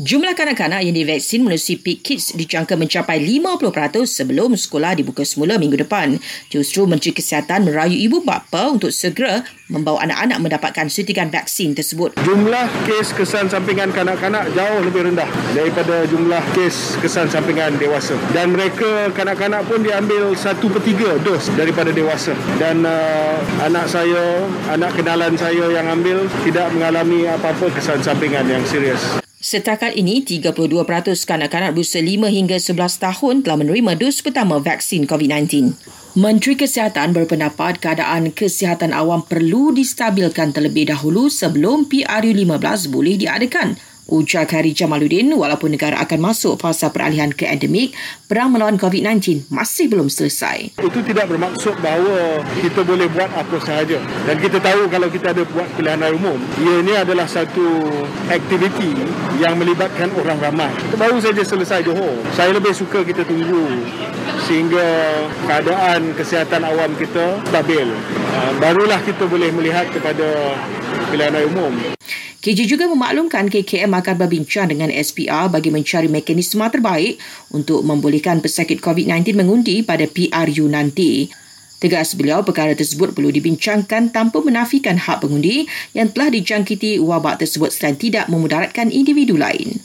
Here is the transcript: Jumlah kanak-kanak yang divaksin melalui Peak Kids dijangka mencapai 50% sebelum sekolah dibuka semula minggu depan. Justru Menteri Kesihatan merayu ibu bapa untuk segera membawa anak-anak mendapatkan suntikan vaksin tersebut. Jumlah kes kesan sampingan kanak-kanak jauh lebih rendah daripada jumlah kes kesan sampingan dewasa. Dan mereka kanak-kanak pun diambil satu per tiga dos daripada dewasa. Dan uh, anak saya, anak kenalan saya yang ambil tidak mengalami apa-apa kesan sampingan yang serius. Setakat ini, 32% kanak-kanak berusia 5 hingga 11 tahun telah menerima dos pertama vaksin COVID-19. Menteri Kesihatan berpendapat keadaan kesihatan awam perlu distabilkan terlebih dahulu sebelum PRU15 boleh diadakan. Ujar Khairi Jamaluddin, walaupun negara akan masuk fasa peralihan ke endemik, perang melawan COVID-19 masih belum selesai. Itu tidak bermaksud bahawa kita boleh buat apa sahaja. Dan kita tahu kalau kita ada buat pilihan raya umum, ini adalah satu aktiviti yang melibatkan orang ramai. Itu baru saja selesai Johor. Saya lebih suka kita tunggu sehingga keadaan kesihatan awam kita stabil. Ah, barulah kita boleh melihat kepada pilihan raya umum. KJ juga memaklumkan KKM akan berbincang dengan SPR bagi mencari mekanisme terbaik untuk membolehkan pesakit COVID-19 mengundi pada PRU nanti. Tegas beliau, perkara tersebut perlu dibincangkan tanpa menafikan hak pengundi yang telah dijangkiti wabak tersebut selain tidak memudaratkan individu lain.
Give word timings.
Jumlah 0.00 0.32
kanak-kanak 0.32 0.80
yang 0.80 0.96
divaksin 0.96 1.44
melalui 1.44 1.76
Peak 1.76 2.00
Kids 2.00 2.32
dijangka 2.32 2.72
mencapai 2.72 3.20
50% 3.20 4.08
sebelum 4.08 4.56
sekolah 4.56 4.96
dibuka 4.96 5.28
semula 5.28 5.60
minggu 5.60 5.76
depan. 5.76 6.16
Justru 6.48 6.88
Menteri 6.88 7.12
Kesihatan 7.12 7.68
merayu 7.68 8.00
ibu 8.00 8.24
bapa 8.24 8.72
untuk 8.72 8.96
segera 8.96 9.44
membawa 9.68 10.00
anak-anak 10.08 10.40
mendapatkan 10.40 10.88
suntikan 10.88 11.28
vaksin 11.28 11.76
tersebut. 11.76 12.16
Jumlah 12.24 12.64
kes 12.88 13.12
kesan 13.12 13.52
sampingan 13.52 13.92
kanak-kanak 13.92 14.48
jauh 14.56 14.80
lebih 14.80 15.12
rendah 15.12 15.28
daripada 15.52 16.08
jumlah 16.08 16.40
kes 16.56 16.96
kesan 17.04 17.28
sampingan 17.28 17.76
dewasa. 17.76 18.16
Dan 18.32 18.56
mereka 18.56 19.12
kanak-kanak 19.12 19.68
pun 19.68 19.84
diambil 19.84 20.32
satu 20.32 20.72
per 20.72 20.80
tiga 20.80 21.20
dos 21.20 21.52
daripada 21.60 21.92
dewasa. 21.92 22.32
Dan 22.56 22.88
uh, 22.88 23.36
anak 23.60 23.84
saya, 23.84 24.48
anak 24.72 24.96
kenalan 24.96 25.36
saya 25.36 25.68
yang 25.68 25.84
ambil 25.92 26.24
tidak 26.40 26.72
mengalami 26.72 27.28
apa-apa 27.28 27.68
kesan 27.76 28.00
sampingan 28.00 28.48
yang 28.48 28.64
serius. 28.64 29.20
Setakat 29.40 29.96
ini, 29.96 30.20
32% 30.20 30.52
kanak-kanak 31.24 31.72
berusia 31.72 32.04
5 32.04 32.28
hingga 32.28 32.60
11 32.60 32.76
tahun 33.00 33.40
telah 33.40 33.56
menerima 33.56 33.96
dos 33.96 34.20
pertama 34.20 34.60
vaksin 34.60 35.08
COVID-19. 35.08 35.72
Menteri 36.12 36.60
Kesihatan 36.60 37.16
berpendapat 37.16 37.80
keadaan 37.80 38.36
kesihatan 38.36 38.92
awam 38.92 39.24
perlu 39.24 39.72
distabilkan 39.72 40.52
terlebih 40.52 40.92
dahulu 40.92 41.32
sebelum 41.32 41.88
PRU15 41.88 42.92
boleh 42.92 43.16
diadakan. 43.16 43.80
Ujar 44.10 44.44
Khairi 44.50 44.74
Jamaluddin, 44.74 45.30
walaupun 45.30 45.70
negara 45.70 46.02
akan 46.02 46.18
masuk 46.18 46.58
fasa 46.58 46.90
peralihan 46.90 47.30
ke 47.30 47.46
endemik, 47.46 47.94
perang 48.26 48.50
melawan 48.50 48.74
COVID-19 48.74 49.46
masih 49.54 49.86
belum 49.86 50.10
selesai. 50.10 50.74
Itu 50.82 51.00
tidak 51.06 51.30
bermaksud 51.30 51.78
bahawa 51.78 52.42
kita 52.58 52.82
boleh 52.82 53.06
buat 53.14 53.30
apa 53.30 53.56
sahaja. 53.62 54.02
Dan 54.26 54.36
kita 54.42 54.58
tahu 54.58 54.90
kalau 54.90 55.06
kita 55.06 55.30
ada 55.30 55.46
buat 55.46 55.70
pilihan 55.78 56.02
raya 56.02 56.14
umum, 56.18 56.42
ini 56.58 56.92
adalah 56.98 57.30
satu 57.30 57.86
aktiviti 58.26 58.98
yang 59.38 59.54
melibatkan 59.54 60.10
orang 60.18 60.42
ramai. 60.42 60.74
Itu 60.90 60.98
baru 60.98 61.22
saja 61.22 61.46
selesai 61.46 61.86
Johor. 61.86 62.18
Saya 62.34 62.50
lebih 62.50 62.74
suka 62.74 63.06
kita 63.06 63.22
tunggu 63.22 63.86
sehingga 64.50 64.82
keadaan 65.46 66.10
kesihatan 66.18 66.66
awam 66.66 66.90
kita 66.98 67.38
stabil. 67.46 67.86
Ah, 68.34 68.50
barulah 68.58 68.98
kita 69.06 69.30
boleh 69.30 69.54
melihat 69.54 69.86
kepada 69.94 70.58
pilihan 71.14 71.30
raya 71.30 71.46
umum. 71.46 71.99
KJ 72.40 72.72
juga 72.72 72.88
memaklumkan 72.88 73.52
KKM 73.52 73.92
akan 73.92 74.14
berbincang 74.16 74.72
dengan 74.72 74.88
SPR 74.88 75.52
bagi 75.52 75.68
mencari 75.68 76.08
mekanisme 76.08 76.64
terbaik 76.72 77.20
untuk 77.52 77.84
membolehkan 77.84 78.40
pesakit 78.40 78.80
COVID-19 78.80 79.36
mengundi 79.36 79.84
pada 79.84 80.08
PRU 80.08 80.64
nanti. 80.72 81.28
Tegas 81.80 82.16
beliau, 82.16 82.40
perkara 82.40 82.72
tersebut 82.72 83.12
perlu 83.12 83.28
dibincangkan 83.28 84.08
tanpa 84.08 84.40
menafikan 84.40 84.96
hak 84.96 85.20
pengundi 85.20 85.68
yang 85.92 86.08
telah 86.12 86.32
dijangkiti 86.32 86.96
wabak 87.00 87.44
tersebut 87.44 87.72
selain 87.72 88.00
tidak 88.00 88.28
memudaratkan 88.32 88.88
individu 88.88 89.36
lain. 89.36 89.79